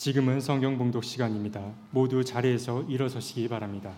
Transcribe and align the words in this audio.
지금은 0.00 0.40
성경 0.40 0.78
봉독 0.78 1.04
시간입니다. 1.04 1.60
모두 1.90 2.24
자리에서 2.24 2.84
일어서시기 2.84 3.48
바랍니다. 3.48 3.92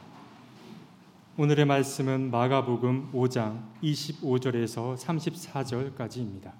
오늘의 1.39 1.65
말씀은 1.65 2.29
마가복음 2.33 3.13
5장 3.13 3.61
25절에서 3.85 4.97
34절까지입니다. 4.97 6.51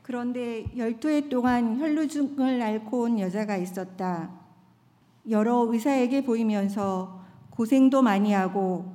그런데 0.00 0.64
열두 0.74 1.10
해 1.10 1.28
동안 1.28 1.78
혈루증을 1.78 2.62
앓고 2.62 3.02
온 3.02 3.20
여자가 3.20 3.58
있었다. 3.58 4.30
여러 5.28 5.66
의사에게 5.70 6.24
보이면서 6.24 7.22
고생도 7.50 8.00
많이 8.00 8.32
하고 8.32 8.90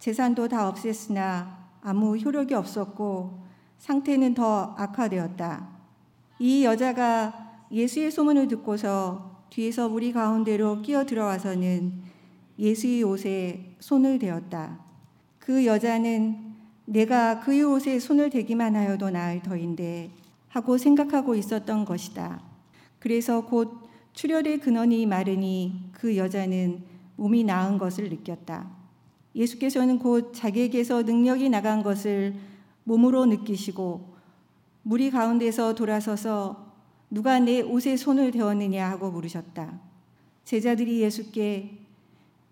재산도 0.00 0.48
다 0.48 0.72
없앴으나 0.72 1.54
아무 1.82 2.16
효력이 2.16 2.52
없었고 2.54 3.44
상태는 3.78 4.34
더 4.34 4.74
악화되었다. 4.76 5.68
이 6.40 6.64
여자가 6.64 7.43
예수의 7.74 8.12
소문을 8.12 8.46
듣고서 8.46 9.46
뒤에서 9.50 9.88
무리 9.88 10.12
가운데로 10.12 10.82
끼어 10.82 11.04
들어와서는 11.04 12.04
예수의 12.56 13.02
옷에 13.02 13.74
손을 13.80 14.20
대었다. 14.20 14.78
그 15.40 15.66
여자는 15.66 16.54
내가 16.84 17.40
그의 17.40 17.64
옷에 17.64 17.98
손을 17.98 18.30
대기만 18.30 18.76
하여도 18.76 19.10
나을 19.10 19.42
터인데 19.42 20.12
하고 20.48 20.78
생각하고 20.78 21.34
있었던 21.34 21.84
것이다. 21.84 22.40
그래서 23.00 23.44
곧 23.44 23.88
출혈의 24.12 24.60
근원이 24.60 25.04
마르니 25.06 25.90
그 25.90 26.16
여자는 26.16 26.80
몸이 27.16 27.42
나은 27.42 27.78
것을 27.78 28.08
느꼈다. 28.08 28.70
예수께서는 29.34 29.98
곧 29.98 30.32
자기에게서 30.32 31.02
능력이 31.02 31.48
나간 31.48 31.82
것을 31.82 32.34
몸으로 32.84 33.26
느끼시고 33.26 34.14
무리 34.84 35.10
가운데서 35.10 35.74
돌아서서 35.74 36.63
누가 37.14 37.38
내 37.38 37.60
옷에 37.60 37.96
손을 37.96 38.32
대었느냐 38.32 38.90
하고 38.90 39.08
물으셨다. 39.08 39.78
제자들이 40.44 41.00
예수께 41.00 41.78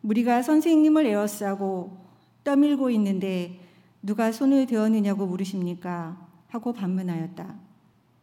무리가 0.02 0.42
선생님을 0.42 1.04
에워싸고 1.04 1.98
떠밀고 2.44 2.88
있는데 2.90 3.58
누가 4.04 4.30
손을 4.30 4.66
대었느냐고 4.66 5.26
물으십니까? 5.26 6.28
하고 6.46 6.72
반문하였다. 6.72 7.56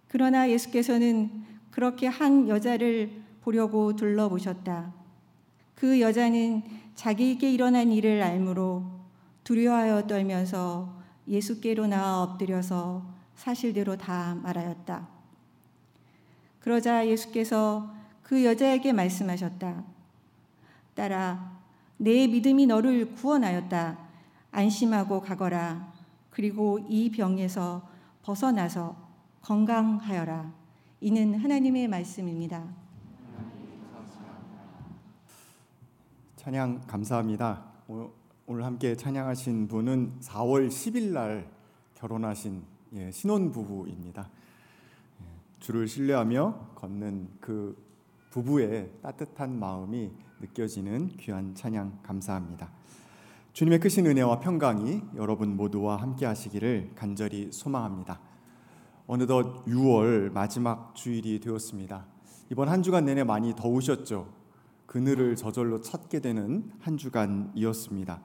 그러나 0.08 0.49
예수께서는 0.49 1.30
그렇게 1.72 2.08
한 2.08 2.47
여자를 2.47 3.11
보려고 3.42 3.97
둘러보셨다. 3.97 4.94
그 5.75 5.99
여자는 5.99 6.64
자기에게 6.95 7.52
일어난 7.52 7.92
일을 7.92 8.21
알므로 8.21 8.86
두려워하여 9.44 10.08
떨면서 10.08 11.02
예수께로 11.27 11.88
나와 11.88 12.23
엎드려서 12.23 13.03
사실대로 13.36 13.97
다 13.97 14.39
말하였다. 14.42 15.19
그러자 16.59 17.07
예수께서 17.07 17.93
그 18.23 18.45
여자에게 18.45 18.93
말씀하셨다. 18.93 19.83
딸아, 20.93 21.59
내 21.97 22.27
믿음이 22.27 22.67
너를 22.67 23.13
구원하였다. 23.15 23.97
안심하고 24.52 25.21
가거라. 25.21 25.91
그리고 26.30 26.80
이 26.87 27.09
병에서 27.11 27.87
벗어나서 28.23 28.95
건강하여라. 29.41 30.52
이는 31.02 31.39
하나님의 31.39 31.87
말씀입니다. 31.87 32.63
찬양 36.35 36.81
감사합니다. 36.87 37.63
오늘 38.45 38.65
함께 38.65 38.95
찬양하신 38.95 39.67
분은 39.67 40.19
4월 40.21 40.67
10일 40.67 41.13
날 41.13 41.49
결혼하신 41.95 42.63
예, 42.93 43.11
신혼 43.11 43.52
부부입니다. 43.52 44.30
예, 45.59 45.65
주를 45.65 45.88
신뢰하며 45.88 46.71
걷는 46.75 47.29
그 47.39 47.75
부부의 48.31 48.91
따뜻한 49.02 49.59
마음이 49.59 50.11
느껴지는 50.39 51.09
귀한 51.17 51.53
찬양 51.53 51.99
감사합니다. 52.02 52.69
주님의 53.53 53.80
크신 53.80 54.05
은혜와 54.07 54.39
평강이 54.39 55.02
여러분 55.15 55.55
모두와 55.55 55.98
함께 55.98 56.25
하시기를 56.25 56.92
간절히 56.95 57.52
소망합니다. 57.52 58.19
어느덧 59.08 59.65
6월 59.65 60.31
마지막 60.31 60.95
주일이 60.95 61.39
되었습니다. 61.39 62.05
이번 62.52 62.69
한 62.69 62.83
주간 62.83 63.05
내내 63.05 63.23
많이 63.23 63.55
더우셨죠? 63.55 64.27
그늘을 64.86 65.36
저절로 65.36 65.81
찾게 65.81 66.19
되는 66.21 66.71
한 66.80 66.98
주간이었습니다. 66.98 68.21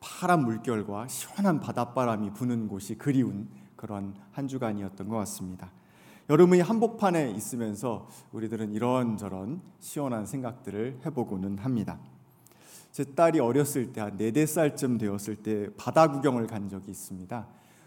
파란 0.00 0.44
물결과 0.44 1.08
시원한 1.08 1.60
바닷바람이 1.60 2.32
부는 2.32 2.68
곳이 2.68 2.96
그리운 2.96 3.48
그런 3.76 4.14
한 4.32 4.48
주간이었던 4.48 5.08
것 5.08 5.16
같습니다. 5.18 5.70
여름의 6.28 6.60
한복판에 6.60 7.30
있으면서 7.30 8.06
우리들은 8.32 8.72
이런저런 8.74 9.62
시원한 9.80 10.26
생각들을 10.26 11.00
해보고는 11.06 11.58
합니다. 11.58 11.98
제 12.92 13.04
딸이 13.04 13.40
어렸을 13.40 13.92
때 13.92 14.00
한 14.00 14.16
네댓 14.16 14.46
살쯤 14.48 14.98
되었을 14.98 15.36
때 15.36 15.68
바다 15.76 16.10
구경을 16.10 16.46
간 16.46 16.68
적이 16.68 16.90
있습니다. 16.90 17.46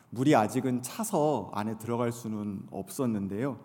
물이 0.10 0.36
아직은 0.36 0.82
차서 0.82 1.52
안에 1.54 1.78
들어갈 1.78 2.12
수는 2.12 2.64
없었는데요. 2.72 3.60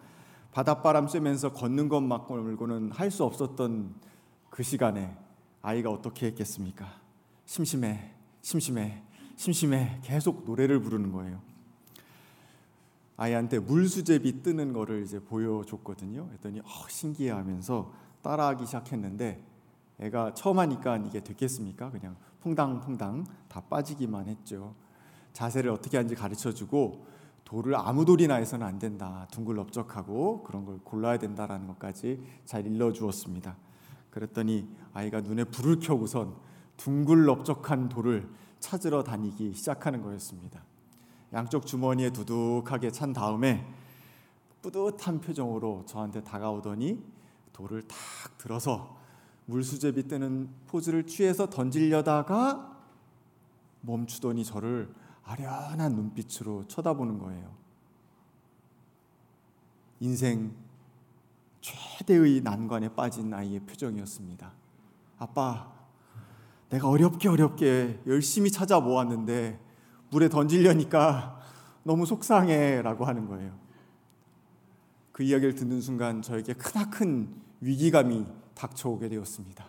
바닷바람 0.53 1.09
쐬면서 1.09 1.53
걷는 1.53 1.89
것만고는 1.89 2.93
할 2.93 3.11
수 3.11 3.25
없었던 3.25 3.95
그 4.51 4.63
시간에 4.63 5.17
아이가 5.63 5.91
어떻게 5.91 6.27
했겠습니까? 6.27 6.87
심심해, 7.47 8.13
심심해, 8.43 9.03
심심해 9.37 10.01
계속 10.03 10.45
노래를 10.45 10.81
부르는 10.81 11.13
거예요. 11.13 11.41
아이한테 13.17 13.59
물수제비 13.59 14.43
뜨는 14.43 14.73
거를 14.73 15.03
이제 15.03 15.19
보여줬거든요. 15.19 16.29
했더니 16.33 16.61
어, 16.61 16.65
신기해하면서 16.89 17.93
따라하기 18.23 18.67
시작했는데 18.67 19.43
애가 20.01 20.35
처음 20.35 20.59
하니까 20.59 20.99
이게 20.99 21.21
됐겠습니까? 21.21 21.91
그냥 21.91 22.17
퐁당퐁당 22.41 23.25
다 23.49 23.61
빠지기만 23.63 24.29
했죠. 24.29 24.75
자세를 25.33 25.71
어떻게 25.71 25.97
하는지 25.97 26.15
가르쳐주고 26.15 27.07
돌을 27.45 27.77
아무 27.77 28.05
돌이나 28.05 28.35
해서는 28.35 28.67
안 28.67 28.79
된다. 28.79 29.27
둥글넓적하고 29.31 30.43
그런 30.43 30.65
걸 30.65 30.79
골라야 30.79 31.19
된다라는 31.19 31.67
것까지 31.69 32.21
잘 32.45 32.67
일러주었습니다. 32.67 33.57
그랬더니 34.11 34.69
아이가 34.93 35.21
눈에 35.21 35.45
불을 35.45 35.79
켜고선 35.79 36.35
둥글넓적한 36.77 37.89
돌을 37.89 38.29
찾으러 38.59 39.05
다니기 39.05 39.55
시작하는 39.55 40.03
거였습니다. 40.03 40.63
양쪽 41.33 41.67
주머니에 41.67 42.11
두둑하게 42.11 42.91
찬 42.91 43.13
다음에 43.13 43.67
뿌듯한 44.63 45.21
표정으로 45.21 45.85
저한테 45.87 46.23
다가오더니 46.23 47.03
돌을 47.53 47.83
탁 47.83 47.97
들어서 48.39 48.97
물수제비 49.47 50.09
뜨는 50.09 50.49
포즈를 50.67 51.07
취해서 51.07 51.49
던지려다가 51.49 52.77
멈추더니 53.81 54.45
저를 54.45 54.93
아련한 55.25 55.95
눈빛으로 55.95 56.67
쳐다보는 56.67 57.19
거예요. 57.19 57.55
인생 60.01 60.55
최대의 61.61 62.43
난관에 62.43 62.95
빠진 62.95 63.33
아이의 63.33 63.61
표정이었습니다. 63.61 64.53
아빠, 65.19 65.73
내가 66.69 66.89
어렵게 66.89 67.29
어렵게 67.29 68.03
열심히 68.07 68.51
찾아 68.51 68.81
모았는데 68.81 69.66
물에 70.11 70.29
던지려니까 70.29 71.41
너무 71.83 72.07
속상해 72.07 72.83
라고 72.83 73.05
하는 73.05 73.27
거예요. 73.27 73.57
그 75.13 75.23
이야기를 75.23 75.55
듣는 75.55 75.81
순간 75.81 76.21
저에게 76.23 76.53
크나큰 76.53 77.35
위기감이 77.61 78.27
닥쳐오게 78.55 79.09
되었습니다. 79.09 79.67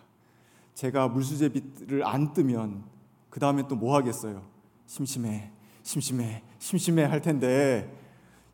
제가 0.74 1.08
물수제비를 1.08 2.06
안 2.06 2.32
뜨면 2.32 2.84
그 3.30 3.40
다음에 3.40 3.66
또 3.66 3.76
뭐 3.76 3.96
하겠어요? 3.96 4.46
심심해, 4.86 5.50
심심해, 5.82 6.42
심심해 6.58 7.04
할 7.04 7.20
텐데 7.20 7.94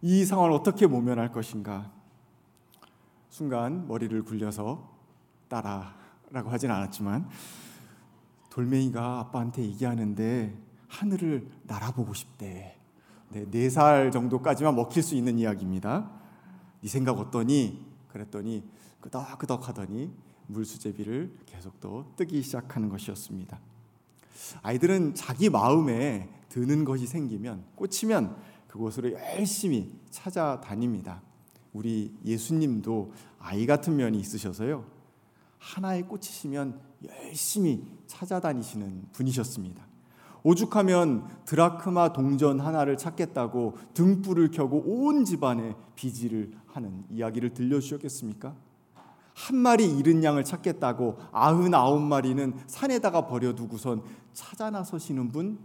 이 0.02 0.24
상황을 0.24 0.52
어떻게 0.52 0.86
모면할 0.86 1.32
것인가? 1.32 1.90
순간 3.28 3.88
머리를 3.88 4.22
굴려서 4.22 4.90
따라라고 5.48 6.50
하진 6.50 6.70
않았지만 6.70 7.28
돌멩이가 8.50 9.20
아빠한테 9.20 9.62
얘기하는데 9.62 10.56
하늘을 10.94 11.48
날아보고 11.64 12.14
싶대. 12.14 12.78
네, 13.30 13.46
네살 13.50 14.12
정도까지만 14.12 14.76
먹힐 14.76 15.02
수 15.02 15.16
있는 15.16 15.38
이야기입니다. 15.38 16.10
네 16.82 16.88
생각 16.88 17.18
어떠니? 17.18 17.84
그랬더니 18.08 18.62
끄덕끄덕 19.00 19.68
하더니 19.68 20.12
물수제비를 20.46 21.38
계속 21.46 21.80
또 21.80 22.12
뜨기 22.16 22.42
시작하는 22.42 22.88
것이었습니다. 22.88 23.58
아이들은 24.62 25.14
자기 25.14 25.50
마음에 25.50 26.28
드는 26.48 26.84
것이 26.84 27.06
생기면 27.06 27.64
꽂히면 27.74 28.36
그곳으로 28.68 29.12
열심히 29.12 29.92
찾아다닙니다. 30.10 31.22
우리 31.72 32.14
예수님도 32.24 33.12
아이 33.40 33.66
같은 33.66 33.96
면이 33.96 34.18
있으셔서요. 34.20 34.84
하나에 35.58 36.02
꽂히시면 36.02 36.80
열심히 37.08 37.84
찾아다니시는 38.06 39.08
분이셨습니다. 39.12 39.93
오죽하면 40.44 41.26
드라크마 41.46 42.12
동전 42.12 42.60
하나를 42.60 42.96
찾겠다고 42.98 43.76
등불을 43.94 44.50
켜고 44.50 44.84
온 44.86 45.24
집안에 45.24 45.74
비지를 45.96 46.52
하는 46.66 47.04
이야기를 47.10 47.54
들려주셨겠습니까? 47.54 48.54
한 49.34 49.56
마리 49.56 49.84
잃은 49.98 50.22
양을 50.22 50.44
찾겠다고 50.44 51.18
아흔 51.32 51.74
아홉 51.74 52.00
마리는 52.00 52.54
산에다가 52.66 53.26
버려두고선 53.26 54.02
찾아 54.32 54.70
나서시는 54.70 55.32
분 55.32 55.58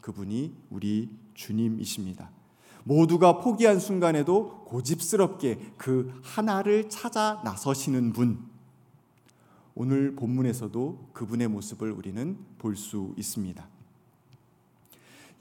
그분이 0.00 0.56
우리 0.70 1.10
주님이십니다. 1.34 2.30
모두가 2.84 3.38
포기한 3.38 3.78
순간에도 3.78 4.64
고집스럽게 4.64 5.74
그 5.76 6.12
하나를 6.22 6.88
찾아 6.88 7.40
나서시는 7.44 8.12
분. 8.12 8.40
오늘 9.74 10.16
본문에서도 10.16 11.10
그분의 11.12 11.48
모습을 11.48 11.92
우리는 11.92 12.36
볼 12.58 12.76
수 12.76 13.14
있습니다. 13.16 13.81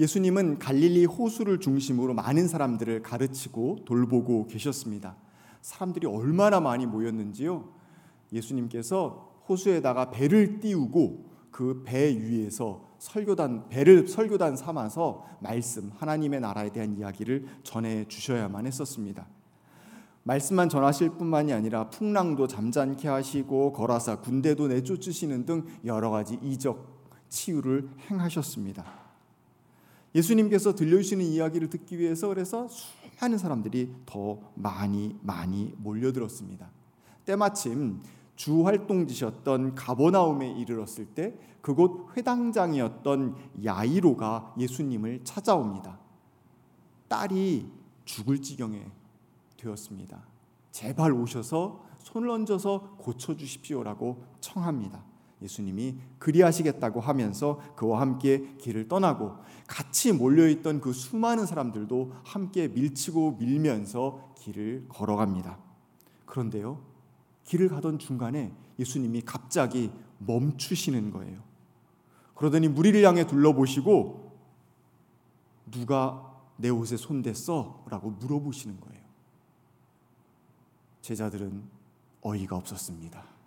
예수님은 0.02 0.58
갈릴리 0.58 1.06
호수를 1.06 1.60
중심으로 1.60 2.16
많은 2.16 2.48
사람들을 2.48 3.04
가르치고 3.04 3.86
돌보고 3.86 4.48
계셨습니다. 4.48 5.16
사람들이 5.62 6.08
얼마나 6.08 6.60
많이 6.60 6.88
모였는지요. 6.88 7.70
예수님께서 8.34 9.44
호수에다가 9.48 10.10
배를 10.10 10.60
띄우고 10.60 11.30
그 11.52 11.84
배 11.86 12.18
위에서 12.20 12.90
설교단 12.98 13.70
배를 13.70 14.08
설교단 14.08 14.56
삼아서 14.56 15.24
말씀 15.40 15.92
하나님의 15.98 16.40
나라에 16.40 16.72
대한 16.72 16.98
이야기를 16.98 17.46
전해 17.62 18.08
주셔야만 18.08 18.66
했었습니다. 18.66 19.28
말씀만 20.24 20.70
전하실 20.70 21.12
뿐만이 21.12 21.54
아니라 21.54 21.90
풍랑도 21.92 22.48
잠잠케 22.48 23.08
하시고 23.08 23.74
거라사 23.74 24.20
군대도 24.20 24.68
내쫓으시는 24.68 25.46
등 25.46 25.66
여러 25.86 26.10
가지 26.10 26.40
이적 26.42 26.88
치유를 27.30 27.90
행하셨습니다. 28.10 29.01
예수님께서 30.14 30.76
들려주시는 30.76 31.24
이야기를 31.26 31.70
듣기 31.70 31.98
위해서 31.98 32.28
그래서 32.28 32.68
수많은 32.68 33.38
사람들이 33.38 33.94
더 34.06 34.40
많이 34.56 35.18
많이 35.22 35.74
몰려들었습니다. 35.78 36.70
때마침 37.26 38.02
주 38.36 38.66
활동지셨던 38.66 39.76
가버나움에 39.76 40.52
이르렀을 40.52 41.06
때 41.06 41.36
그곳 41.62 42.08
회당장이었던 42.18 43.36
야이로가 43.64 44.56
예수님을 44.58 45.22
찾아옵니다. 45.24 46.00
딸이 47.08 47.70
죽을 48.06 48.42
지경에 48.42 48.86
되었습니다. 49.58 50.26
제발 50.72 51.14
오셔서 51.14 51.84
손을 52.00 52.30
얹어서 52.30 52.96
고쳐 52.98 53.36
주십시오라고 53.36 54.24
청합니다. 54.40 55.11
예수님이 55.42 55.98
그리하시겠다고 56.20 57.00
하면서 57.00 57.60
그와 57.76 58.02
함께 58.02 58.56
길을 58.58 58.88
떠나고 58.88 59.36
같이 59.68 60.12
몰려있던 60.12 60.82
그 60.82 60.94
수많은 60.94 61.46
사람들도 61.46 62.14
함께 62.24 62.68
밀치고 62.68 63.38
밀면서 63.40 64.34
길을 64.38 64.86
걸어갑니다. 64.90 65.58
그런데요, 66.26 66.82
길을 67.46 67.70
가던 67.70 68.00
중간에 68.00 68.54
예수님이 68.80 69.22
갑자기 69.22 69.92
멈추시는 70.20 71.12
거예요. 71.12 71.42
그러더니 72.36 72.68
무리를 72.68 73.04
향해 73.06 73.26
둘러보시고 73.26 74.32
누가 75.70 76.28
내 76.58 76.70
옷에 76.70 76.98
손댔어? 76.98 77.86
라고 77.90 78.12
물어보시는 78.12 78.80
거예요. 78.80 79.02
제자들은 81.02 81.64
어이가 82.22 82.56
없었습니다. 82.56 83.41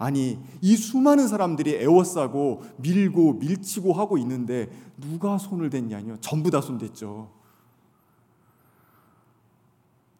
아니, 0.00 0.42
이 0.62 0.76
수많은 0.76 1.28
사람들이 1.28 1.74
애워싸고 1.74 2.62
밀고 2.78 3.34
밀치고 3.34 3.92
하고 3.92 4.16
있는데 4.16 4.70
누가 4.96 5.36
손을 5.36 5.68
댔냐뇨? 5.68 6.16
전부 6.22 6.50
다 6.50 6.62
손댔죠. 6.62 7.30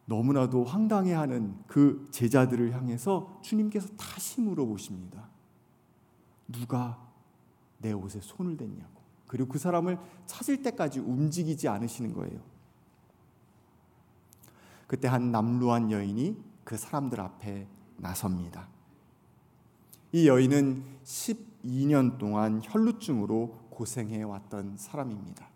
너무나도 0.05 0.65
황당해하는 0.65 1.56
그 1.67 2.06
제자들을 2.11 2.75
향해서 2.75 3.38
주님께서 3.41 3.88
다시 3.97 4.43
물어보십니다. 4.43 5.31
누가 6.47 7.03
내 7.79 7.93
옷에 7.93 8.21
손을 8.21 8.59
댔냐고. 8.59 9.00
그리고 9.26 9.49
그 9.49 9.59
사람을 9.59 9.99
찾을 10.26 10.61
때까지 10.61 10.99
움직이지 10.99 11.69
않으시는 11.69 12.12
거예요. 12.12 12.38
그때 14.87 15.09
한 15.09 15.33
남루한 15.33 15.91
여인이 15.91 16.37
그 16.65 16.76
사람들 16.76 17.19
앞에 17.19 17.67
나섭니다. 17.97 18.69
이 20.12 20.27
여인은 20.27 20.83
12년 21.05 22.19
동안 22.19 22.61
혈루증으로 22.65 23.69
고생해 23.71 24.23
왔던 24.23 24.77
사람입니다. 24.77 25.49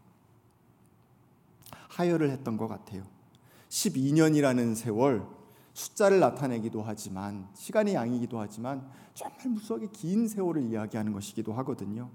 하혈을 1.89 2.31
했던 2.31 2.57
것 2.57 2.69
같아요. 2.69 3.05
12년이라는 3.69 4.77
세월 4.77 5.27
숫자를 5.73 6.21
나타내기도 6.21 6.83
하지만 6.83 7.49
시간의 7.55 7.95
양이기도 7.95 8.39
하지만 8.39 8.89
정말 9.13 9.39
무수하게 9.49 9.89
긴 9.93 10.29
세월을 10.29 10.63
이야기하는 10.63 11.13
것이기도 11.13 11.53
하거든요. 11.55 12.11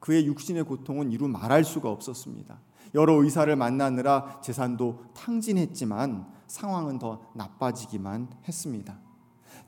그의 0.00 0.26
육신의 0.26 0.64
고통은 0.64 1.12
이루 1.12 1.28
말할 1.28 1.64
수가 1.64 1.90
없었습니다. 1.90 2.58
여러 2.94 3.14
의사를 3.22 3.54
만나느라 3.54 4.40
재산도 4.40 5.06
탕진했지만 5.14 6.26
상황은 6.48 6.98
더 6.98 7.22
나빠지기만 7.34 8.28
했습니다. 8.46 9.05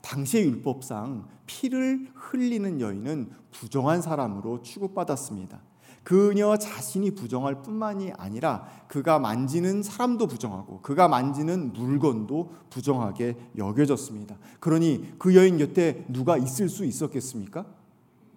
당시의 0.01 0.45
율법상 0.45 1.27
피를 1.45 2.11
흘리는 2.15 2.79
여인은 2.79 3.31
부정한 3.51 4.01
사람으로 4.01 4.61
취급받았습니다. 4.61 5.61
그녀 6.03 6.57
자신이 6.57 7.11
부정할 7.11 7.61
뿐만이 7.61 8.13
아니라 8.17 8.65
그가 8.87 9.19
만지는 9.19 9.83
사람도 9.83 10.27
부정하고 10.27 10.81
그가 10.81 11.07
만지는 11.07 11.73
물건도 11.73 12.51
부정하게 12.69 13.37
여겨졌습니다. 13.57 14.37
그러니 14.59 15.15
그 15.19 15.35
여인 15.35 15.57
곁에 15.57 16.05
누가 16.07 16.37
있을 16.37 16.69
수 16.69 16.85
있었겠습니까? 16.85 17.65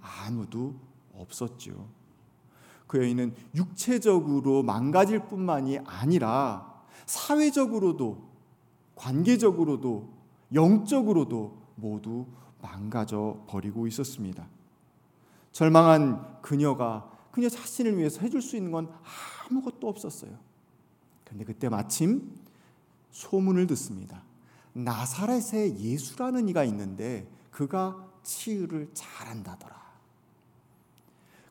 아무도 0.00 0.74
없었죠. 1.14 1.88
그 2.86 2.98
여인은 2.98 3.34
육체적으로 3.54 4.62
망가질 4.62 5.20
뿐만이 5.28 5.78
아니라 5.86 6.82
사회적으로도 7.06 8.22
관계적으로도 8.96 10.21
영적으로도 10.54 11.56
모두 11.76 12.26
망가져 12.60 13.44
버리고 13.48 13.86
있었습니다. 13.86 14.46
절망한 15.52 16.40
그녀가 16.42 17.10
그녀 17.30 17.48
자신을 17.48 17.98
위해서 17.98 18.20
해줄 18.20 18.42
수 18.42 18.56
있는 18.56 18.70
건 18.70 18.90
아무것도 19.50 19.88
없었어요. 19.88 20.38
그런데 21.24 21.44
그때 21.44 21.68
마침 21.68 22.36
소문을 23.10 23.66
듣습니다. 23.68 24.22
나사렛에 24.74 25.78
예수라는 25.78 26.48
이가 26.48 26.64
있는데 26.64 27.26
그가 27.50 28.06
치유를 28.22 28.90
잘한다더라. 28.94 29.82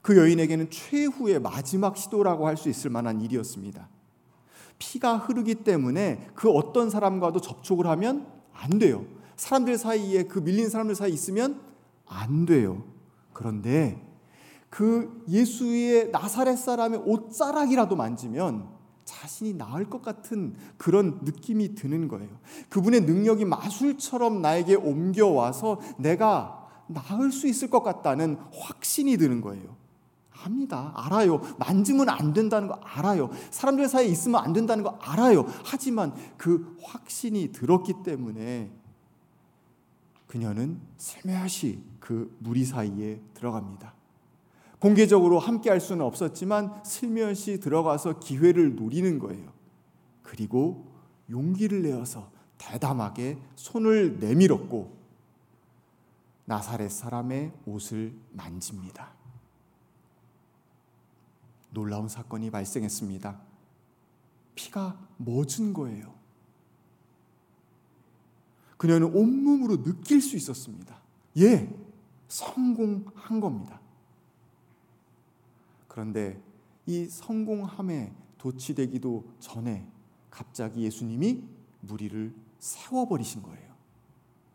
그 0.01 0.17
여인에게는 0.17 0.71
최후의 0.71 1.39
마지막 1.39 1.95
시도라고 1.97 2.47
할 2.47 2.57
수 2.57 2.69
있을 2.69 2.89
만한 2.89 3.21
일이었습니다. 3.21 3.87
피가 4.79 5.17
흐르기 5.17 5.55
때문에 5.55 6.29
그 6.33 6.49
어떤 6.49 6.89
사람과도 6.89 7.39
접촉을 7.39 7.85
하면 7.85 8.40
안 8.61 8.77
돼요. 8.77 9.05
사람들 9.35 9.77
사이에 9.77 10.23
그 10.23 10.39
밀린 10.39 10.69
사람들 10.69 10.95
사이에 10.95 11.11
있으면 11.11 11.59
안 12.05 12.45
돼요. 12.45 12.83
그런데 13.33 14.07
그 14.69 15.23
예수의 15.27 16.11
나사렛 16.11 16.57
사람의 16.57 17.01
옷자락이라도 17.05 17.95
만지면 17.95 18.69
자신이 19.03 19.55
나을 19.55 19.89
것 19.89 20.01
같은 20.01 20.55
그런 20.77 21.19
느낌이 21.23 21.75
드는 21.75 22.07
거예요. 22.07 22.29
그분의 22.69 23.01
능력이 23.01 23.45
마술처럼 23.45 24.41
나에게 24.41 24.75
옮겨와서 24.75 25.79
내가 25.97 26.69
나을 26.87 27.31
수 27.31 27.47
있을 27.47 27.69
것 27.69 27.81
같다는 27.83 28.37
확신이 28.53 29.17
드는 29.17 29.41
거예요. 29.41 29.80
압니다. 30.43 30.91
알아요. 30.95 31.41
만지면 31.57 32.09
안 32.09 32.33
된다는 32.33 32.67
거 32.67 32.75
알아요. 32.83 33.29
사람들 33.51 33.87
사이에 33.87 34.07
있으면 34.07 34.41
안 34.43 34.53
된다는 34.53 34.83
거 34.83 34.97
알아요. 35.01 35.45
하지만 35.63 36.13
그 36.37 36.77
확신이 36.81 37.51
들었기 37.51 38.03
때문에 38.03 38.71
그녀는 40.27 40.79
슬며시 40.97 41.83
그 41.99 42.35
무리 42.39 42.63
사이에 42.63 43.21
들어갑니다. 43.33 43.93
공개적으로 44.79 45.37
함께 45.37 45.69
할 45.69 45.79
수는 45.79 46.03
없었지만 46.05 46.83
슬며시 46.83 47.59
들어가서 47.59 48.19
기회를 48.19 48.75
노리는 48.75 49.19
거예요. 49.19 49.51
그리고 50.23 50.87
용기를 51.29 51.83
내어서 51.83 52.31
대담하게 52.57 53.37
손을 53.55 54.19
내밀었고 54.19 55.01
나사렛 56.45 56.89
사람의 56.89 57.51
옷을 57.65 58.13
만집니다. 58.31 59.20
놀라운 61.71 62.07
사건이 62.07 62.51
발생했습니다. 62.51 63.41
피가 64.55 64.99
멎은 65.17 65.73
거예요. 65.73 66.13
그녀는 68.77 69.13
온몸으로 69.13 69.83
느낄 69.83 70.21
수 70.21 70.35
있었습니다. 70.35 70.99
예, 71.37 71.69
성공한 72.27 73.39
겁니다. 73.39 73.79
그런데 75.87 76.41
이 76.85 77.05
성공함에 77.05 78.13
도취되기도 78.37 79.25
전에 79.39 79.87
갑자기 80.29 80.83
예수님이 80.83 81.43
무리를 81.81 82.33
세워버리신 82.59 83.43
거예요. 83.43 83.71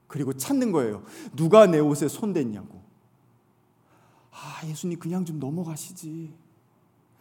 그리고 0.07 0.33
찾는 0.33 0.73
거예요. 0.73 1.05
누가 1.35 1.67
내 1.67 1.79
옷에 1.79 2.09
손댔냐고. 2.09 2.81
아, 4.31 4.67
예수님 4.67 4.99
그냥 4.99 5.25
좀 5.25 5.39
넘어가시지. 5.39 6.33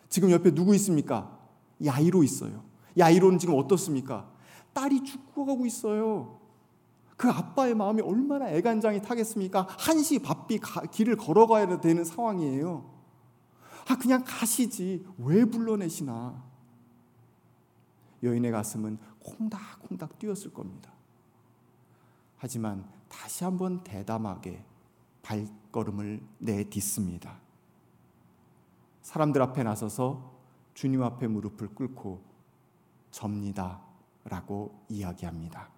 지금 0.10 0.32
옆에 0.32 0.54
누구 0.54 0.74
있습니까? 0.76 1.40
야이로 1.84 2.24
있어요. 2.24 2.64
야이로는 2.98 3.40
지금 3.40 3.56
어떻습니까? 3.56 4.30
딸이 4.74 5.04
죽어가고 5.04 5.66
있어요. 5.66 6.40
그 7.18 7.30
아빠의 7.30 7.76
마음이 7.76 8.02
얼마나 8.02 8.50
애간장이 8.50 9.02
타겠습니까? 9.02 9.68
한시 9.80 10.20
바삐 10.20 10.60
길을 10.92 11.16
걸어가야 11.16 11.80
되는 11.80 12.04
상황이에요. 12.04 12.94
아, 13.88 13.98
그냥 13.98 14.24
가시지. 14.26 15.06
왜 15.18 15.46
불러내시나? 15.46 16.44
여인의 18.24 18.52
가슴은 18.52 18.98
콩닥콩닥 19.20 20.20
뛰었을 20.20 20.52
겁니다. 20.52 20.92
하지만 22.38 22.86
다시 23.08 23.44
한번 23.44 23.84
대담하게 23.84 24.64
발걸음을 25.22 26.22
내딛습니다. 26.40 27.40
사람들 29.06 29.40
앞에 29.40 29.62
나서서 29.62 30.34
주님 30.74 31.04
앞에 31.04 31.28
무릎을 31.28 31.76
꿇고 31.76 32.24
접니다. 33.12 33.80
라고 34.24 34.84
이야기합니다. 34.90 35.70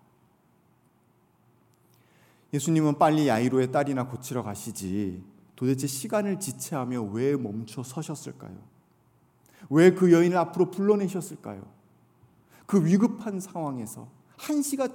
예수님은 2.54 2.98
빨리 2.98 3.28
야이로의 3.28 3.74
딸이나 3.74 4.08
고치러 4.08 4.44
가시지 4.44 5.22
도대체 5.58 5.86
시간을 5.88 6.40
지체하며 6.40 7.02
왜 7.02 7.36
멈춰 7.36 7.84
서셨을까요? 7.84 8.58
왜 9.70 9.94
그 9.94 10.14
여인을 10.14 10.38
앞으로 10.38 10.72
불러내셨을까요? 10.72 11.62
그 12.66 12.86
위급한 12.86 13.42
상황에서 13.42 14.08
한시가 14.38 14.88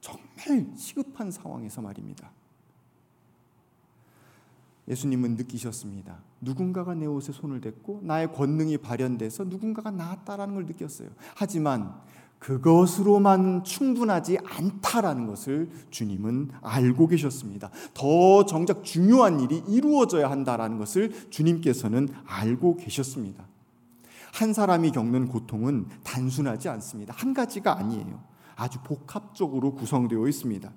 정말 0.00 0.74
시급한 0.74 1.30
상황에서 1.30 1.82
말입니다. 1.82 2.32
예수님은 4.88 5.36
느끼셨습니다. 5.36 6.18
누군가가 6.40 6.94
내 6.94 7.06
옷에 7.06 7.32
손을 7.32 7.60
댔고 7.60 8.00
나의 8.02 8.32
권능이 8.32 8.78
발현돼서 8.78 9.44
누군가가 9.44 9.90
나았다라는 9.90 10.54
걸 10.54 10.66
느꼈어요. 10.66 11.08
하지만 11.34 11.94
그것으로만 12.38 13.64
충분하지 13.64 14.38
않다라는 14.44 15.26
것을 15.26 15.70
주님은 15.90 16.50
알고 16.60 17.06
계셨습니다. 17.08 17.70
더 17.94 18.44
정작 18.44 18.84
중요한 18.84 19.40
일이 19.40 19.62
이루어져야 19.66 20.30
한다라는 20.30 20.76
것을 20.76 21.30
주님께서는 21.30 22.08
알고 22.26 22.76
계셨습니다. 22.76 23.46
한 24.34 24.52
사람이 24.52 24.90
겪는 24.90 25.28
고통은 25.28 25.86
단순하지 26.02 26.68
않습니다. 26.68 27.14
한 27.16 27.32
가지가 27.32 27.78
아니에요. 27.78 28.22
아주 28.56 28.78
복합적으로 28.82 29.74
구성되어 29.74 30.28
있습니다. 30.28 30.70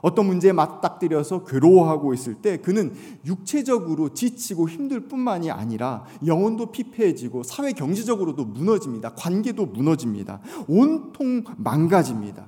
어떤 0.00 0.26
문제에 0.26 0.52
맞닥뜨려서 0.52 1.44
괴로워하고 1.44 2.14
있을 2.14 2.34
때 2.34 2.58
그는 2.58 2.94
육체적으로 3.26 4.14
지치고 4.14 4.68
힘들 4.68 5.00
뿐만이 5.08 5.50
아니라 5.50 6.04
영혼도 6.24 6.72
피폐해지고 6.72 7.42
사회 7.42 7.72
경제적으로도 7.72 8.44
무너집니다. 8.44 9.14
관계도 9.14 9.66
무너집니다. 9.66 10.40
온통 10.68 11.44
망가집니다. 11.56 12.46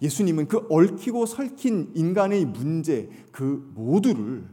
예수님은 0.00 0.48
그 0.48 0.66
얽히고 0.68 1.26
설킨 1.26 1.90
인간의 1.94 2.46
문제 2.46 3.08
그 3.30 3.70
모두를 3.74 4.44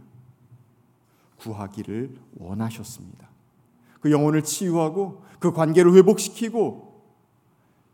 구하기를 1.37 2.15
원하셨습니다. 2.37 3.29
그 3.99 4.11
영혼을 4.11 4.43
치유하고 4.43 5.23
그 5.39 5.51
관계를 5.51 5.93
회복시키고 5.95 6.88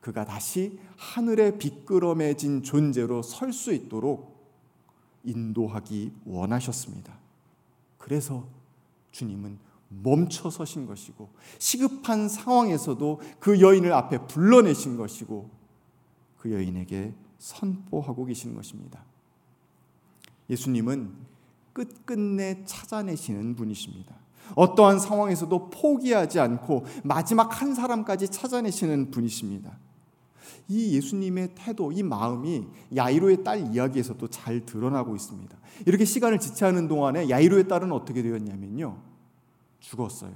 그가 0.05 0.23
다시 0.23 0.77
하늘의 0.97 1.57
비끄러매진 1.57 2.61
존재로 2.61 3.23
설 3.23 3.51
수 3.51 3.73
있도록 3.73 4.35
인도하기 5.23 6.13
원하셨습니다. 6.25 7.17
그래서 7.97 8.47
주님은 9.09 9.57
멈춰 9.89 10.51
서신 10.51 10.85
것이고 10.85 11.29
시급한 11.57 12.29
상황에서도 12.29 13.19
그 13.39 13.59
여인을 13.59 13.93
앞에 13.93 14.27
불러내신 14.27 14.95
것이고 14.95 15.49
그 16.37 16.53
여인에게 16.53 17.15
선포하고 17.39 18.25
계시는 18.25 18.55
것입니다. 18.55 19.03
예수님은 20.51 21.15
끝끝내 21.73 22.63
찾아내시는 22.65 23.55
분이십니다. 23.55 24.15
어떠한 24.53 24.99
상황에서도 24.99 25.71
포기하지 25.71 26.39
않고 26.39 26.85
마지막 27.03 27.59
한 27.59 27.73
사람까지 27.73 28.29
찾아내시는 28.29 29.09
분이십니다. 29.09 29.83
이 30.67 30.95
예수님의 30.95 31.51
태도, 31.55 31.91
이 31.91 32.01
마음이 32.01 32.67
야이로의 32.95 33.43
딸 33.43 33.73
이야기에서도 33.73 34.27
잘 34.29 34.65
드러나고 34.65 35.15
있습니다. 35.15 35.57
이렇게 35.85 36.05
시간을 36.05 36.39
지체하는 36.39 36.87
동안에 36.87 37.29
야이로의 37.29 37.67
딸은 37.67 37.91
어떻게 37.91 38.23
되었냐면요. 38.23 38.97
죽었어요. 39.79 40.33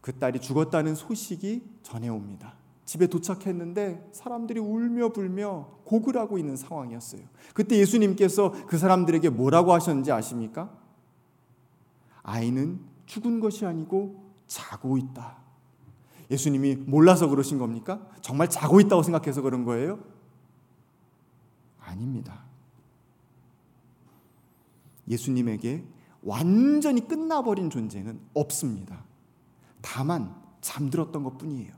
그 0.00 0.12
딸이 0.12 0.40
죽었다는 0.40 0.94
소식이 0.94 1.62
전해옵니다. 1.82 2.54
집에 2.84 3.06
도착했는데 3.06 4.10
사람들이 4.12 4.60
울며 4.60 5.10
불며 5.10 5.68
곡을 5.84 6.18
하고 6.18 6.36
있는 6.36 6.56
상황이었어요. 6.56 7.22
그때 7.54 7.78
예수님께서 7.78 8.66
그 8.66 8.76
사람들에게 8.76 9.30
뭐라고 9.30 9.72
하셨는지 9.72 10.12
아십니까? 10.12 10.70
아이는 12.22 12.80
죽은 13.06 13.40
것이 13.40 13.64
아니고 13.64 14.22
자고 14.46 14.98
있다. 14.98 15.43
예수님이 16.30 16.76
몰라서 16.76 17.28
그러신 17.28 17.58
겁니까? 17.58 18.00
정말 18.20 18.48
자고 18.48 18.80
있다고 18.80 19.02
생각해서 19.02 19.42
그런 19.42 19.64
거예요? 19.64 19.98
아닙니다. 21.80 22.44
예수님에게 25.08 25.84
완전히 26.22 27.06
끝나버린 27.06 27.68
존재는 27.68 28.18
없습니다. 28.32 29.04
다만 29.82 30.34
잠들었던 30.60 31.22
것 31.22 31.36
뿐이에요. 31.36 31.72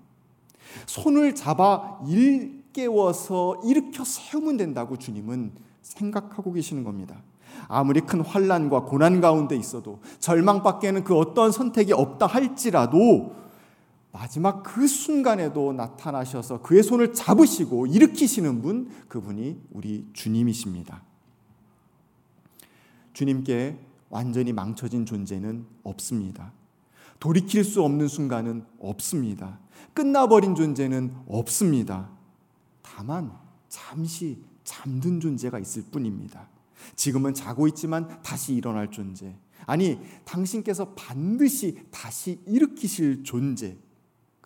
손을 0.86 1.34
잡아 1.34 1.98
일깨워서 2.06 3.62
일으켜 3.64 4.04
세우면 4.04 4.56
된다고 4.56 4.96
주님은 4.96 5.52
생각하고 5.82 6.52
계시는 6.52 6.84
겁니다. 6.84 7.22
아무리 7.68 8.00
큰 8.00 8.20
환란과 8.20 8.84
고난 8.84 9.20
가운데 9.20 9.56
있어도 9.56 10.00
절망밖에는 10.20 11.04
그 11.04 11.16
어떤 11.16 11.50
선택이 11.50 11.92
없다 11.92 12.26
할지라도 12.26 13.34
마지막 14.18 14.62
그 14.62 14.86
순간에도 14.86 15.74
나타나셔서 15.74 16.62
그의 16.62 16.82
손을 16.82 17.12
잡으시고 17.12 17.86
일으키시는 17.86 18.62
분, 18.62 18.90
그분이 19.08 19.60
우리 19.72 20.06
주님이십니다. 20.14 21.02
주님께 23.12 23.78
완전히 24.08 24.54
망쳐진 24.54 25.04
존재는 25.04 25.66
없습니다. 25.82 26.54
돌이킬 27.20 27.62
수 27.62 27.82
없는 27.82 28.08
순간은 28.08 28.64
없습니다. 28.78 29.58
끝나버린 29.92 30.54
존재는 30.54 31.14
없습니다. 31.28 32.08
다만 32.80 33.32
잠시 33.68 34.42
잠든 34.64 35.20
존재가 35.20 35.58
있을 35.58 35.82
뿐입니다. 35.92 36.48
지금은 36.94 37.34
자고 37.34 37.68
있지만 37.68 38.22
다시 38.22 38.54
일어날 38.54 38.90
존재. 38.90 39.36
아니, 39.66 40.00
당신께서 40.24 40.94
반드시 40.94 41.82
다시 41.90 42.40
일으키실 42.46 43.22
존재. 43.22 43.76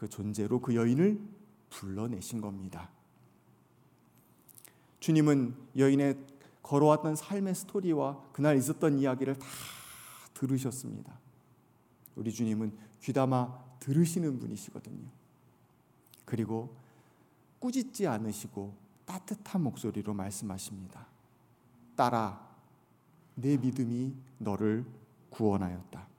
그 0.00 0.08
존재로 0.08 0.62
그 0.62 0.74
여인을 0.74 1.20
불러내신 1.68 2.40
겁니다. 2.40 2.88
주님은 4.98 5.54
여인의 5.76 6.18
걸어왔던 6.62 7.16
삶의 7.16 7.54
스토리와 7.54 8.22
그날 8.32 8.56
있었던 8.56 8.98
이야기를 8.98 9.38
다 9.38 9.46
들으셨습니다. 10.32 11.12
우리 12.16 12.32
주님은 12.32 12.74
귀담아 13.02 13.62
들으시는 13.80 14.38
분이시거든요. 14.38 15.06
그리고 16.24 16.74
꾸짖지 17.58 18.06
않으시고 18.06 18.74
따뜻한 19.04 19.62
목소리로 19.62 20.14
말씀하십니다. 20.14 21.08
딸아, 21.94 22.48
내 23.34 23.58
믿음이 23.58 24.14
너를 24.38 24.86
구원하였다. 25.28 26.09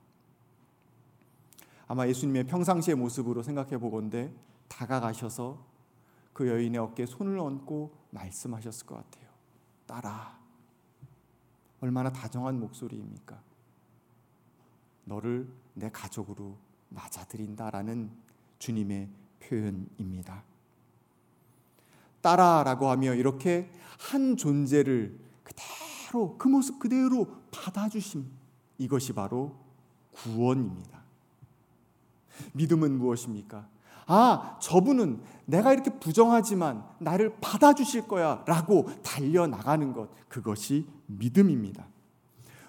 아마 1.92 2.08
예수님의 2.08 2.46
평상시의 2.46 2.96
모습으로 2.96 3.42
생각해 3.42 3.76
보건대 3.76 4.32
다가가셔서 4.68 5.62
그 6.32 6.48
여인의 6.48 6.80
어깨에 6.80 7.04
손을 7.04 7.38
얹고 7.38 7.94
말씀하셨을 8.12 8.86
것 8.86 8.94
같아요. 8.94 9.28
딸아, 9.86 10.38
얼마나 11.82 12.10
다정한 12.10 12.58
목소리입니까? 12.58 13.38
너를 15.04 15.46
내 15.74 15.90
가족으로 15.90 16.56
맞아들인다라는 16.88 18.10
주님의 18.58 19.10
표현입니다. 19.40 20.44
딸아라고 22.22 22.88
하며 22.88 23.12
이렇게 23.12 23.70
한 23.98 24.38
존재를 24.38 25.20
그대로 25.42 26.38
그 26.38 26.48
모습 26.48 26.78
그대로 26.78 27.26
받아주심 27.50 28.26
이것이 28.78 29.12
바로 29.12 29.54
구원입니다. 30.12 31.01
믿음은 32.52 32.98
무엇입니까? 32.98 33.66
아, 34.06 34.58
저분은 34.60 35.20
내가 35.46 35.72
이렇게 35.72 35.90
부정하지만 35.98 36.84
나를 36.98 37.36
받아주실 37.40 38.08
거야 38.08 38.44
라고 38.46 38.88
달려나가는 39.02 39.92
것. 39.92 40.08
그것이 40.28 40.86
믿음입니다. 41.06 41.86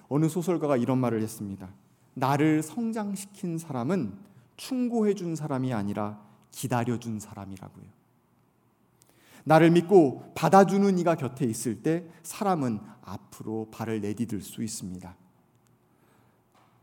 어느 0.10 0.29
소설가가 0.29 0.77
이런 0.77 1.00
말을 1.00 1.22
했습니다. 1.22 1.70
나를 2.13 2.62
성장시킨 2.62 3.58
사람은 3.58 4.17
충고해 4.58 5.15
준 5.15 5.36
사람이 5.36 5.74
아니라 5.74 6.22
기다려 6.51 7.00
준 7.00 7.20
사람이라고요. 7.20 7.86
나를 9.46 9.72
믿고 9.72 10.32
받아주는 10.36 10.98
이가 11.00 11.15
곁에 11.15 11.46
있을 11.46 11.82
때 11.82 12.05
사람은 12.22 12.79
앞으로 13.01 13.70
발을 13.72 14.01
내디딜 14.01 14.41
수 14.41 14.63
있습니다. 14.63 15.15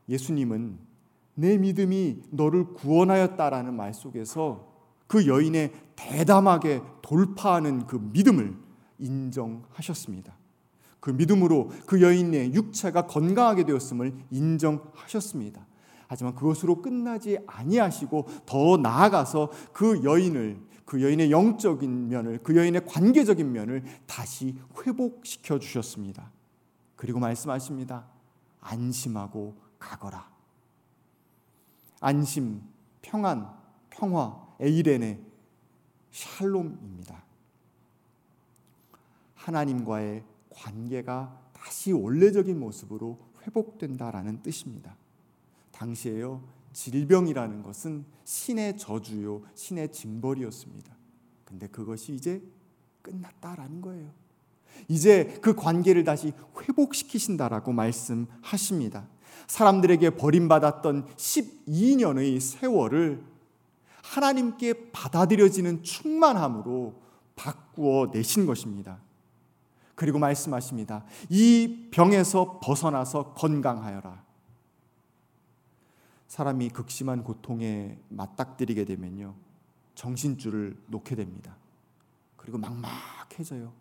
예수님은 0.09 0.90
내 1.35 1.57
믿음이 1.59 2.23
너를 2.31 2.75
구원하였다라는 2.75 3.75
말 3.75 3.95
속에서 3.95 4.69
그 5.07 5.27
여인의 5.27 5.73
대담하게 5.97 6.83
돌파하는 7.03 7.87
그 7.87 7.97
믿음을 7.97 8.57
인정하셨습니다. 8.99 10.37
그 11.01 11.11
믿음으로 11.11 11.71
그 11.87 12.03
여인의 12.03 12.55
육체가 12.55 13.07
건강하게 13.07 13.65
되었음을 13.65 14.15
인정하셨습니다. 14.31 15.67
하지만 16.07 16.35
그것으로 16.35 16.83
끝나지 16.83 17.39
아니하시고 17.47 18.27
더 18.45 18.77
나아가서 18.77 19.51
그 19.73 20.03
여인을 20.05 20.61
그 20.85 21.03
여인의 21.03 21.31
영적인 21.31 22.09
면을 22.09 22.41
그 22.43 22.57
여인의 22.57 22.85
관계적인 22.85 23.53
면을 23.53 23.85
다시 24.07 24.57
회복시켜 24.85 25.59
주셨습니다. 25.59 26.33
그리고 26.97 27.21
말씀하십니다. 27.21 28.07
안심하고 28.61 29.57
가거라. 29.79 30.29
안심, 32.01 32.63
평안, 33.03 33.49
평화, 33.91 34.49
에이렌의 34.59 35.21
샬롬입니다. 36.11 37.23
하나님과의 39.35 40.25
관계가 40.51 41.41
다시 41.53 41.93
원래적인 41.93 42.59
모습으로 42.59 43.19
회복된다라는 43.43 44.43
뜻입니다. 44.43 44.97
당시에요 45.73 46.43
질병이라는 46.73 47.63
것은 47.63 48.05
신의 48.25 48.77
저주요 48.77 49.43
신의 49.55 49.93
징벌이었습니다. 49.93 50.95
근데 51.45 51.67
그것이 51.67 52.15
이제 52.15 52.43
끝났다라는 53.03 53.81
거예요. 53.81 54.11
이제 54.89 55.39
그 55.43 55.55
관계를 55.55 56.05
다시 56.05 56.33
회복시키신다라고 56.61 57.73
말씀하십니다. 57.73 59.09
사람들에게 59.47 60.11
버림받았던 60.11 61.07
12년의 61.17 62.41
세월을 62.41 63.25
하나님께 64.03 64.91
받아들여지는 64.93 65.83
충만함으로 65.83 67.01
바꾸어 67.37 68.11
내신 68.13 68.47
것입니다. 68.47 69.01
그리고 69.95 70.19
말씀하십니다. 70.19 71.05
이 71.29 71.89
병에서 71.91 72.61
벗어나서 72.63 73.35
건강하여라. 73.35 74.25
사람이 76.29 76.71
극심한 76.71 77.25
고통에 77.25 77.99
맞닥뜨리게 78.09 78.85
되면요. 78.85 79.35
정신줄을 79.95 80.81
놓게 80.87 81.17
됩니다. 81.17 81.57
그리고 82.37 82.57
막막해져요. 82.57 83.73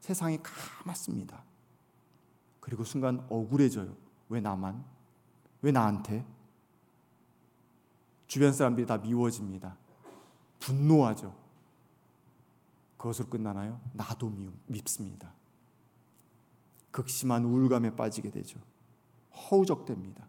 세상이 0.00 0.38
까맣습니다. 0.42 1.42
그리고 2.60 2.84
순간 2.84 3.26
억울해져요. 3.28 3.94
왜 4.28 4.40
나만? 4.40 4.84
왜 5.62 5.72
나한테? 5.72 6.24
주변 8.26 8.52
사람들이 8.52 8.86
다 8.86 8.98
미워집니다. 8.98 9.76
분노하죠. 10.60 11.34
그것으로 12.96 13.28
끝나나요? 13.28 13.80
나도 13.92 14.32
밉습니다. 14.66 15.32
극심한 16.90 17.44
우울감에 17.44 17.96
빠지게 17.96 18.30
되죠. 18.30 18.58
허우적됩니다. 19.32 20.26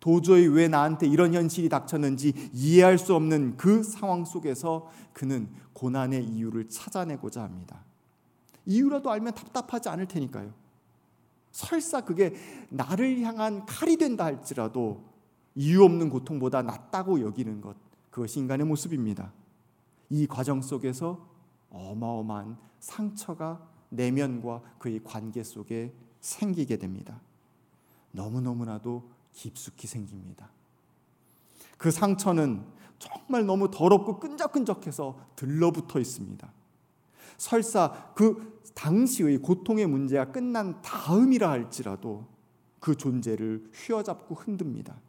도저히 0.00 0.48
왜 0.48 0.66
나한테 0.66 1.06
이런 1.06 1.32
현실이 1.32 1.68
닥쳤는지 1.68 2.50
이해할 2.52 2.98
수 2.98 3.14
없는 3.14 3.56
그 3.56 3.84
상황 3.84 4.24
속에서 4.24 4.90
그는 5.12 5.48
고난의 5.74 6.24
이유를 6.24 6.68
찾아내고자 6.68 7.42
합니다. 7.42 7.84
이유라도 8.66 9.10
알면 9.10 9.34
답답하지 9.34 9.88
않을 9.90 10.06
테니까요. 10.08 10.52
설사 11.52 12.00
그게 12.00 12.34
나를 12.70 13.20
향한 13.20 13.64
칼이 13.66 13.96
된다 13.96 14.24
할지라도 14.24 15.04
이유 15.54 15.84
없는 15.84 16.08
고통보다 16.08 16.62
낫다고 16.62 17.20
여기는 17.20 17.60
것 17.60 17.76
그것이 18.10 18.40
인간의 18.40 18.66
모습입니다. 18.66 19.32
이 20.10 20.26
과정 20.26 20.60
속에서 20.60 21.26
어마어마한 21.70 22.56
상처가 22.80 23.66
내면과 23.90 24.62
그의 24.78 25.00
관계 25.04 25.42
속에 25.42 25.94
생기게 26.20 26.76
됩니다. 26.78 27.20
너무너무나도 28.12 29.10
깊숙이 29.32 29.86
생깁니다. 29.86 30.50
그 31.78 31.90
상처는 31.90 32.64
정말 32.98 33.44
너무 33.44 33.70
더럽고 33.70 34.20
끈적끈적해서 34.20 35.18
들러붙어 35.36 35.98
있습니다. 35.98 36.52
설사 37.42 38.12
그 38.14 38.60
당시의 38.74 39.38
고통의 39.38 39.88
문제가 39.88 40.30
끝난 40.30 40.80
다음이라 40.80 41.50
할지라도 41.50 42.24
그 42.78 42.96
존재를 42.96 43.68
휘어잡고 43.74 44.36
흔듭니다. 44.36 45.00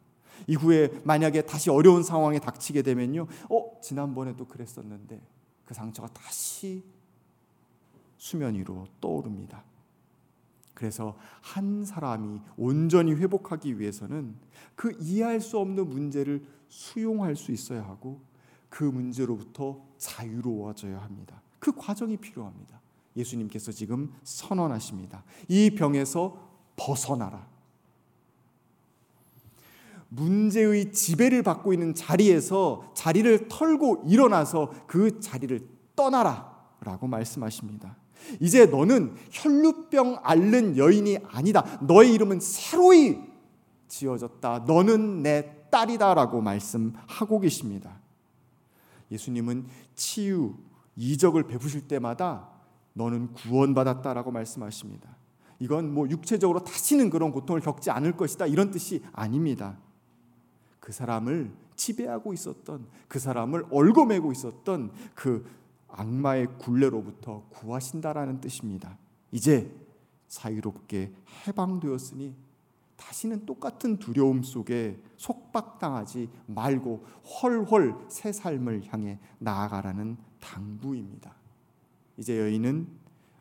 이후에 0.48 1.00
만약에 1.04 1.42
다시 1.42 1.70
어려운 1.70 2.02
상황에 2.02 2.40
닥치게 2.40 2.82
되면요. 2.82 3.28
어, 3.48 3.80
지난번에도 3.80 4.46
그랬었는데 4.46 5.20
그 5.64 5.74
상처가 5.74 6.08
다시 6.08 6.82
수면 8.18 8.56
위로 8.56 8.84
떠오릅니다. 9.00 9.62
그래서 10.74 11.16
한 11.40 11.84
사람이 11.84 12.40
온전히 12.56 13.14
회복하기 13.14 13.78
위해서는 13.78 14.34
그 14.74 14.90
이해할 15.00 15.40
수 15.40 15.56
없는 15.60 15.88
문제를 15.88 16.44
수용할 16.66 17.36
수 17.36 17.52
있어야 17.52 17.84
하고 17.84 18.20
그 18.68 18.82
문제로부터 18.82 19.80
자유로워져야 19.98 21.00
합니다. 21.00 21.43
그 21.64 21.72
과정이 21.74 22.18
필요합니다. 22.18 22.78
예수님께서 23.16 23.72
지금 23.72 24.12
선언하십니다. 24.22 25.24
이 25.48 25.70
병에서 25.70 26.36
벗어나라. 26.76 27.46
문제의 30.10 30.92
지배를 30.92 31.42
받고 31.42 31.72
있는 31.72 31.94
자리에서 31.94 32.92
자리를 32.94 33.48
털고 33.48 34.02
일어나서 34.06 34.74
그 34.86 35.20
자리를 35.20 35.66
떠나라. 35.96 36.52
라고 36.82 37.06
말씀하십니다. 37.06 37.96
이제 38.40 38.66
너는 38.66 39.14
혈루병 39.30 40.18
앓는 40.22 40.76
여인이 40.76 41.16
아니다. 41.28 41.78
너의 41.80 42.12
이름은 42.12 42.40
새로이 42.40 43.16
지어졌다. 43.88 44.64
너는 44.66 45.22
내 45.22 45.66
딸이다라고 45.70 46.42
말씀하고 46.42 47.40
계십니다. 47.40 47.98
예수님은 49.10 49.66
치유, 49.94 50.56
이적을 50.96 51.44
베푸실 51.44 51.88
때마다 51.88 52.48
너는 52.94 53.32
구원받았다라고 53.32 54.30
말씀하십니다. 54.30 55.16
이건 55.58 55.92
뭐 55.92 56.08
육체적으로 56.08 56.62
다시는 56.64 57.10
그런 57.10 57.32
고통을 57.32 57.60
겪지 57.60 57.90
않을 57.90 58.16
것이다 58.16 58.46
이런 58.46 58.70
뜻이 58.70 59.02
아닙니다. 59.12 59.78
그 60.80 60.92
사람을 60.92 61.52
지배하고 61.76 62.32
있었던 62.32 62.86
그 63.08 63.18
사람을 63.18 63.66
얽어매고 63.70 64.32
있었던 64.32 64.92
그 65.14 65.46
악마의 65.88 66.58
굴레로부터 66.58 67.44
구하신다라는 67.50 68.40
뜻입니다. 68.40 68.98
이제 69.32 69.74
자유롭게 70.28 71.12
해방되었으니 71.46 72.34
다시는 72.96 73.46
똑같은 73.46 73.98
두려움 73.98 74.42
속에 74.42 75.00
속박당하지 75.16 76.28
말고 76.46 77.04
헐헐 77.42 78.06
새 78.08 78.32
삶을 78.32 78.84
향해 78.86 79.18
나아가라는 79.38 80.16
당부입니다. 80.40 81.34
이제 82.16 82.38
여인은 82.38 82.86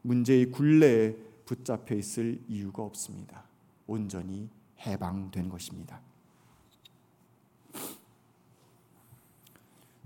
문제의 0.02 0.52
굴레에 0.52 1.16
붙잡혀 1.46 1.96
있을 1.96 2.42
이유가 2.48 2.84
없습니다. 2.84 3.44
온전히 3.88 4.50
해방된 4.80 5.50
것입니다. 5.50 6.02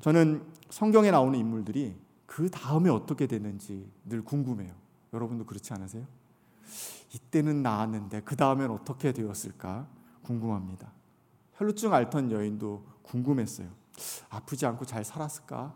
저는 0.02 0.46
성경에 0.70 1.12
나오는 1.12 1.38
인물들이 1.38 1.96
그 2.26 2.50
다음에 2.50 2.90
어떻게 2.90 3.26
되는지 3.26 3.90
늘 4.06 4.24
궁금해요. 4.24 4.74
여러분도 5.14 5.46
그렇지 5.46 5.74
않으세요? 5.74 6.06
이때는 7.14 7.64
나았는데 7.64 8.22
그 8.22 8.36
다음엔 8.36 8.70
어떻게 8.72 9.12
되었을까 9.12 9.88
궁금합니다. 10.24 10.92
혈루증 11.54 11.94
앓던 11.94 12.32
여인도 12.32 12.86
궁금했어요. 13.04 13.70
아프지 14.30 14.66
않고 14.66 14.86
잘 14.86 15.04
살았을까? 15.04 15.74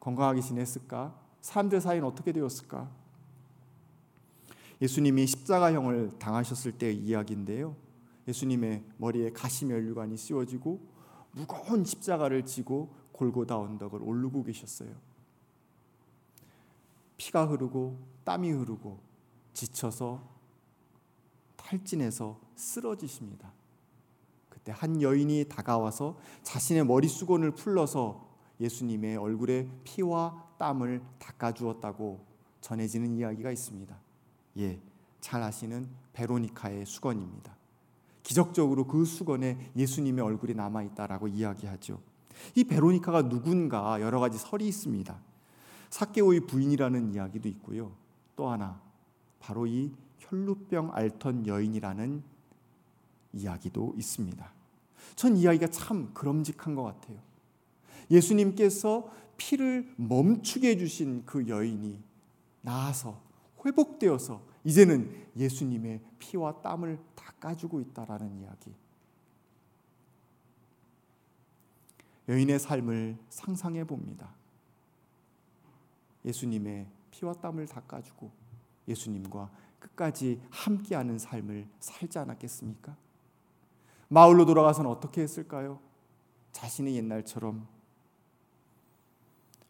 건강하게 0.00 0.40
지냈을까? 0.40 1.18
사람들 1.40 1.80
사이는 1.80 2.06
어떻게 2.06 2.32
되었을까? 2.32 2.90
예수님이 4.82 5.26
십자가형을 5.26 6.18
당하셨을 6.18 6.72
때의 6.72 6.96
이야기인데요. 6.96 7.76
예수님의 8.26 8.84
머리에 8.98 9.30
가시면류관이 9.32 10.16
씌워지고 10.16 10.80
무거운 11.32 11.84
십자가를 11.84 12.44
지고 12.44 12.94
골고다 13.12 13.58
언덕을 13.58 14.02
오르고 14.02 14.44
계셨어요. 14.44 14.90
피가 17.16 17.46
흐르고 17.46 17.98
땀이 18.24 18.50
흐르고 18.50 18.98
지쳐서 19.52 20.33
탈진해서 21.64 22.38
쓰러지십니다. 22.54 23.52
그때 24.48 24.72
한 24.72 25.00
여인이 25.00 25.46
다가와서 25.48 26.18
자신의 26.42 26.86
머리 26.86 27.08
수건을 27.08 27.52
풀러서 27.52 28.28
예수님의 28.60 29.16
얼굴에 29.16 29.68
피와 29.82 30.54
땀을 30.58 31.02
닦아 31.18 31.52
주었다고 31.52 32.24
전해지는 32.60 33.14
이야기가 33.14 33.50
있습니다. 33.50 33.96
예, 34.58 34.80
잘 35.20 35.42
아시는 35.42 35.88
베로니카의 36.12 36.86
수건입니다. 36.86 37.56
기적적으로 38.22 38.86
그 38.86 39.04
수건에 39.04 39.70
예수님의 39.76 40.24
얼굴이 40.24 40.54
남아 40.54 40.82
있다라고 40.82 41.28
이야기하죠. 41.28 42.00
이 42.54 42.64
베로니카가 42.64 43.28
누군가 43.28 44.00
여러 44.00 44.20
가지 44.20 44.38
설이 44.38 44.66
있습니다. 44.68 45.18
사케오의 45.90 46.40
부인이라는 46.46 47.12
이야기도 47.12 47.48
있고요. 47.48 47.92
또 48.36 48.48
하나 48.48 48.80
바로 49.40 49.66
이 49.66 49.92
혈루병 50.28 50.90
앓던 50.94 51.46
여인이라는 51.46 52.22
이야기도 53.34 53.94
있습니다. 53.96 54.52
전 55.16 55.36
이야기가 55.36 55.68
참 55.68 56.12
그럼직한 56.14 56.74
것 56.74 56.82
같아요. 56.82 57.18
예수님께서 58.10 59.10
피를 59.36 59.92
멈추게 59.96 60.70
해주신 60.70 61.24
그 61.26 61.48
여인이 61.48 62.02
나아서 62.60 63.20
회복되어서 63.64 64.42
이제는 64.64 65.26
예수님의 65.36 66.00
피와 66.18 66.62
땀을 66.62 66.98
닦아주고 67.14 67.80
있다라는 67.80 68.40
이야기. 68.40 68.72
여인의 72.28 72.58
삶을 72.58 73.18
상상해 73.28 73.84
봅니다. 73.84 74.34
예수님의 76.24 76.86
피와 77.10 77.34
땀을 77.34 77.66
닦아주고 77.66 78.30
예수님과 78.88 79.50
끝까지 79.84 80.40
함께하는 80.50 81.18
삶을 81.18 81.68
살지 81.80 82.18
않았겠습니까? 82.18 82.96
마을로 84.08 84.46
돌아가서는 84.46 84.90
어떻게 84.90 85.22
했을까요? 85.22 85.80
자신의 86.52 86.96
옛날처럼 86.96 87.66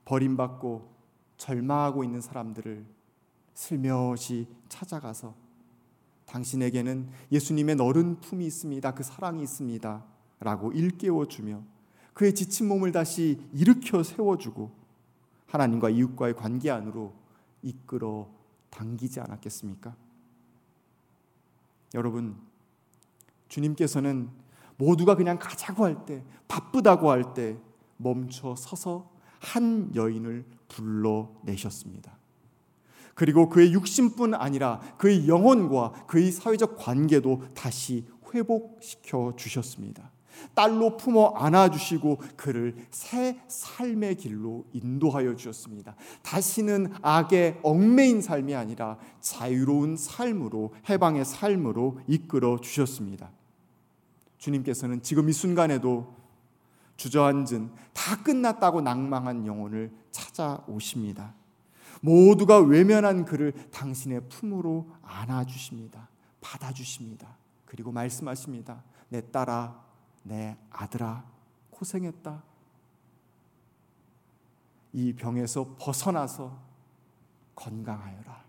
버림받고 0.04 0.92
절망하고 1.36 2.04
있는 2.04 2.20
사람들을 2.20 2.84
슬며시 3.54 4.46
찾아가서 4.68 5.34
당신에게는 6.26 7.08
예수님의 7.32 7.76
너른 7.76 8.20
품이 8.20 8.44
있습니다. 8.46 8.94
그 8.94 9.02
사랑이 9.02 9.42
있습니다. 9.42 10.04
라고 10.40 10.72
일깨워 10.72 11.26
주며 11.26 11.62
그의 12.12 12.34
지친 12.34 12.68
몸을 12.68 12.92
다시 12.92 13.40
일으켜 13.52 14.02
세워 14.02 14.36
주고 14.36 14.70
하나님과 15.46 15.90
이웃과의 15.90 16.34
관계 16.34 16.70
안으로 16.70 17.14
이끌어 17.62 18.28
당기지 18.70 19.20
않았겠습니까? 19.20 19.96
여러분, 21.94 22.36
주님께서는 23.48 24.28
모두가 24.76 25.14
그냥 25.14 25.38
가자고 25.38 25.84
할 25.84 26.04
때, 26.04 26.24
바쁘다고 26.48 27.10
할 27.10 27.34
때 27.34 27.56
멈춰 27.96 28.54
서서 28.56 29.10
한 29.38 29.94
여인을 29.94 30.44
불러내셨습니다. 30.68 32.18
그리고 33.14 33.48
그의 33.48 33.72
육신뿐 33.72 34.34
아니라 34.34 34.80
그의 34.98 35.28
영혼과 35.28 35.92
그의 36.06 36.32
사회적 36.32 36.76
관계도 36.76 37.54
다시 37.54 38.04
회복시켜 38.34 39.34
주셨습니다. 39.36 40.10
딸로 40.54 40.96
품어 40.96 41.34
안아 41.36 41.70
주시고 41.70 42.18
그를 42.36 42.76
새 42.90 43.40
삶의 43.48 44.16
길로 44.16 44.64
인도하여 44.72 45.36
주셨습니다. 45.36 45.96
다시는 46.22 46.92
악의 47.02 47.60
얽매인 47.62 48.22
삶이 48.22 48.54
아니라 48.54 48.98
자유로운 49.20 49.96
삶으로 49.96 50.74
해방의 50.88 51.24
삶으로 51.24 52.00
이끌어 52.06 52.58
주셨습니다. 52.60 53.30
주님께서는 54.38 55.02
지금 55.02 55.28
이 55.28 55.32
순간에도 55.32 56.14
주저앉은 56.96 57.70
다 57.92 58.22
끝났다고 58.22 58.80
낭망한 58.80 59.46
영혼을 59.46 59.92
찾아오십니다. 60.10 61.34
모두가 62.00 62.58
외면한 62.58 63.24
그를 63.24 63.52
당신의 63.70 64.28
품으로 64.28 64.90
안아주십니다. 65.02 66.08
받아주십니다. 66.40 67.36
그리고 67.64 67.90
말씀하십니다. 67.92 68.84
내 69.08 69.30
딸아, 69.30 69.83
내 70.24 70.56
아들아, 70.70 71.24
고생했다. 71.70 72.42
이 74.94 75.12
병에서 75.12 75.76
벗어나서 75.78 76.56
건강하여라. 77.54 78.44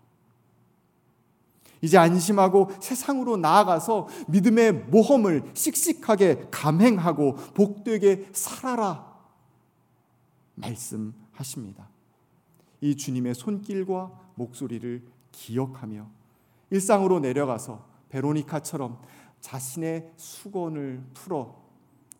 이제 1.82 1.98
안심하고 1.98 2.70
세상으로 2.80 3.36
나아가서 3.36 4.08
믿음의 4.28 4.72
모험을 4.86 5.50
씩씩하게 5.54 6.48
감행하고 6.50 7.36
복되게 7.54 8.28
살아라. 8.32 9.14
말씀하십니다. 10.54 11.88
이 12.80 12.96
주님의 12.96 13.34
손길과 13.34 14.10
목소리를 14.36 15.06
기억하며 15.32 16.06
일상으로 16.70 17.20
내려가서 17.20 17.84
베로니카처럼 18.08 19.00
자신의 19.40 20.12
수건을 20.16 21.04
풀어 21.12 21.65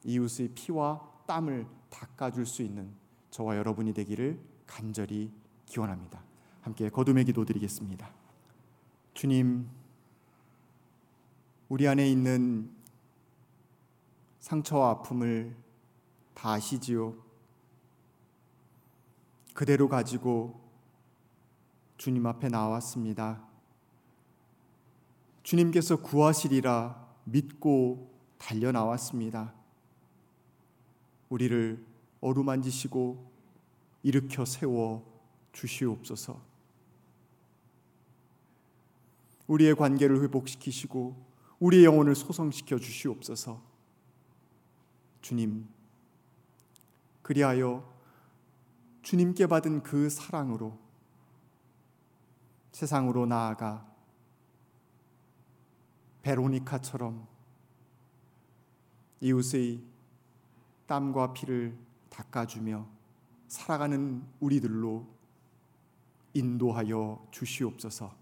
이웃의 0.07 0.51
피와 0.55 1.01
땀을 1.27 1.66
닦아줄 1.90 2.47
수 2.47 2.62
있는 2.62 2.90
저와 3.31 3.57
여러분이 3.57 3.92
되기를 3.92 4.40
간절히 4.66 5.31
기원합니다. 5.66 6.23
함께 6.62 6.88
거듭의 6.88 7.25
기도 7.25 7.45
드리겠습니다. 7.45 8.11
주님, 9.14 9.69
우리 11.69 11.88
안에 11.88 12.09
있는 12.09 12.71
상처와 14.40 14.90
아픔을 14.90 15.57
다 16.35 16.53
아시지요. 16.53 17.14
그대로 19.55 19.88
가지고 19.88 20.61
주님 21.97 22.27
앞에 22.27 22.49
나왔습니다. 22.49 23.42
주님께서 25.42 25.97
구하시리라 26.03 27.07
믿고 27.25 28.14
달려 28.38 28.71
나왔습니다. 28.71 29.55
우리를 31.28 31.84
어루만지시고 32.20 33.30
일으켜 34.02 34.44
세워 34.44 35.04
주시옵소서. 35.52 36.40
우리의 39.46 39.74
관계를 39.74 40.22
회복시키시고 40.22 41.16
우리의 41.60 41.84
영혼을 41.84 42.14
소성시켜 42.14 42.78
주시옵소서. 42.78 43.62
주님, 45.20 45.66
그리하여 47.22 47.92
주님께 49.02 49.46
받은 49.46 49.82
그 49.82 50.10
사랑으로 50.10 50.78
세상으로 52.72 53.26
나아가 53.26 53.86
베로니카처럼 56.22 57.26
이웃의 59.20 59.95
땀과 60.87 61.33
피를 61.33 61.77
닦아주며 62.11 62.87
살아가는 63.49 64.22
우리들로 64.40 65.07
인도하여 66.35 67.27
주시옵소서. 67.31 68.14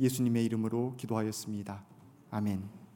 예수님의 0.00 0.44
이름으로 0.44 0.94
기도하였습니다. 0.96 1.84
아멘. 2.30 2.87